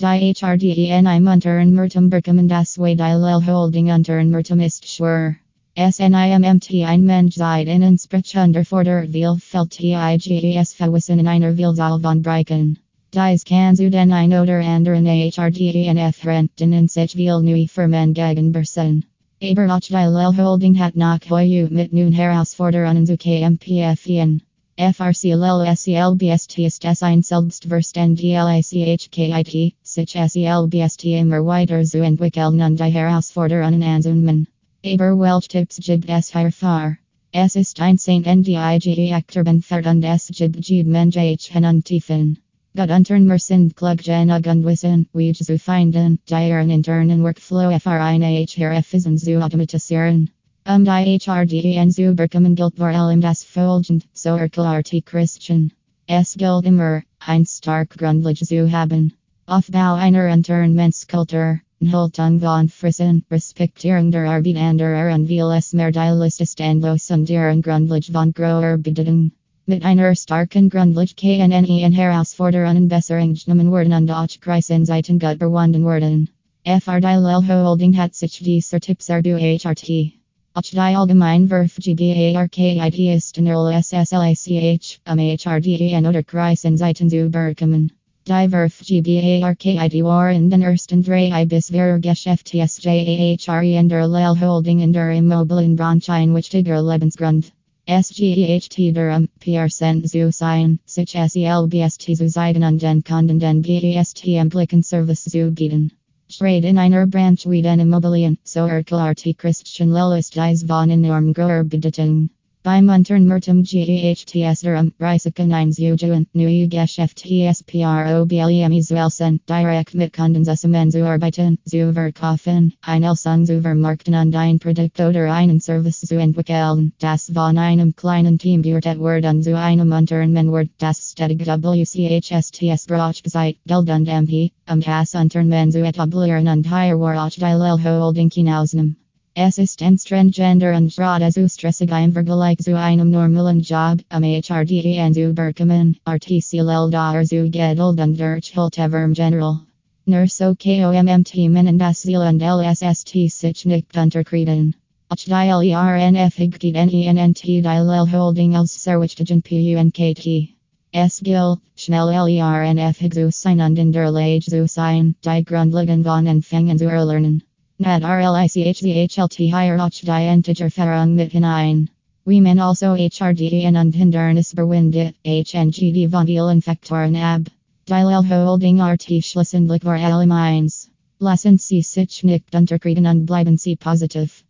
[0.00, 5.36] Die HRDEN im Unteren Mertum Berkemen das Way Lel Holding Unteren Mertum ist schwer.
[5.76, 12.00] SNIMMT ein Mensch seid innen Sprich under Forder Veal felt TIGES Verwissen in einer Vielzahl
[12.00, 12.78] von Breiken.
[13.12, 18.52] Dies kann zu den ein oder anderen HRDENF Renten in sich viel neue Firmen gegen
[18.52, 19.04] Bersen.
[19.42, 24.40] Aber auch die Holding hat nach heu mit nun Herausforderungen zu KMPFen.
[24.80, 32.84] FRC LL SELBST ist ein Selbstverständ DLACHKIT, sich SELBST immer weiter zu entwickeln und die
[32.84, 34.46] Herausforderungen anzunehmen.
[34.82, 36.96] Aber welch Tipps gibt es hierfür?
[37.30, 42.38] Es ist ein Saint NDIGE Akterben und es gibt Mengen und Tiefen.
[42.74, 49.42] Gut untern sind klug und wissen, wie zu finden, deren internen Workflow FRINH herfissen zu
[49.42, 50.30] automatisieren.
[50.72, 55.72] Um die HRDN zu bekommen gilt vor allem das folgend, so erklärt Christian.
[56.06, 59.12] Es gilt immer, ein stark Grundlage zu haben.
[59.46, 61.60] Aufbau einer Unternehmenskultur.
[61.90, 68.12] Haltung von Frissen, Respektierung der Arbeit anderer und vieles mehr die Liste Standlosen deren Grundlage
[68.12, 69.32] von großer Bedeutung.
[69.66, 75.84] Mit einer starken Grundlage KNNE in Herausforderungen Besserung genommen werden und auch Krisenzeiten gut überwunden
[75.84, 76.30] werden.
[76.64, 80.19] FR Dialel Holding hat sich dieser Tipps du HRT.
[80.52, 87.92] Auch die Allgemeinwurf GBARKIT ist in SSLACH, um HRDEN oder Krisenzeiten zu bekommen.
[88.26, 94.92] Die Wurf GBARKIT waren den ersten drei bis vier Geschäftsjahre in der Lel Holding in
[94.92, 97.52] der Immobilienbranche wichtiger Lebensgrund.
[97.86, 104.82] SGEHT Durham, Pearson zu sein, sich SELBST zu seiden und den Kunden den BEST Impliken
[104.82, 105.92] Service zu bieten.
[106.30, 112.39] Trade in einer Branch wie den Immobilien, so erklärt Christian Lillis dies von enorm großer
[112.62, 112.62] Bedeutung.
[112.62, 121.92] Beim Unternehmertum GEHTS Durham, Risiken 1 Ujuan, Neue Geschäftsprobleme Welsen, direkt mit Kunden zusammenzuarbeiten, zu
[121.92, 127.58] verkaufen, ein Elsung zu vermarkten und ein Produkt oder einen Service zu entwickeln, das von
[127.58, 133.90] einem kleinen Team geführt wird zu einem Unternehmen wird, das stetig WCHSTS braucht Zeit, Geld
[133.90, 138.96] und MP, um das Unternehmen zu etablieren und hier war auch die Lel Holding hinausnehmen.
[139.42, 145.14] Es ist Transgender und Fraude zu stressig im Vergleich zu einem normalen Job, um HRDEN
[145.14, 149.60] zu bekommen, RTCL Dollar zu Geduld und Durchhalteverm General.
[150.04, 154.74] Nur so KOMMT Minen das Ziel und LSST sich nicht unterkriegen.
[155.08, 160.50] Auch die LERNF higgt NENNT die Lel Holding als Serwichtigen PUNKT.
[160.92, 166.04] Es gilt, schnell LERNF higg zu sein und in der Lage zu sein, die Grundlagen
[166.04, 167.42] von Empfangen zu erlernen.
[167.82, 171.88] Nad RLICHVHLT higher och die integer Ferung mit hinein.
[172.26, 177.48] We men also HRDN und Hindernis berwindet, HNGD von vielen Faktoren ab.
[177.86, 180.90] Die Lel Holding RT Schlessenlich vor allem eins.
[181.20, 184.44] Lassen Sie sich nicht unterkriegen und bleiben Sie positiv.